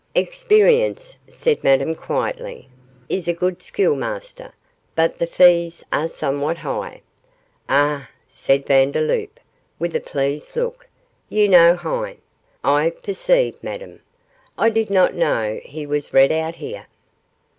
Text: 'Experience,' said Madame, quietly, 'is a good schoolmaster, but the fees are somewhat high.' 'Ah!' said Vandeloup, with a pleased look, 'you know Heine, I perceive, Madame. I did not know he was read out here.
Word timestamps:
'Experience,' 0.15 1.19
said 1.27 1.63
Madame, 1.63 1.93
quietly, 1.93 2.67
'is 3.07 3.27
a 3.27 3.35
good 3.35 3.61
schoolmaster, 3.61 4.51
but 4.95 5.19
the 5.19 5.27
fees 5.27 5.83
are 5.93 6.07
somewhat 6.07 6.57
high.' 6.57 7.03
'Ah!' 7.69 8.09
said 8.27 8.65
Vandeloup, 8.65 9.39
with 9.77 9.95
a 9.95 10.01
pleased 10.01 10.55
look, 10.55 10.87
'you 11.29 11.47
know 11.47 11.75
Heine, 11.75 12.17
I 12.63 12.89
perceive, 12.89 13.61
Madame. 13.63 13.99
I 14.57 14.71
did 14.71 14.89
not 14.89 15.13
know 15.13 15.59
he 15.63 15.85
was 15.85 16.15
read 16.15 16.31
out 16.31 16.55
here. 16.55 16.87